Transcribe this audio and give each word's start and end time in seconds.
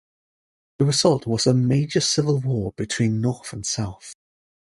The 0.79 0.85
result 0.85 1.27
was 1.27 1.45
a 1.45 1.53
major 1.53 1.99
civil 2.01 2.39
war 2.39 2.73
between 2.75 3.21
north 3.21 3.53
and 3.53 3.63
south. 3.63 4.15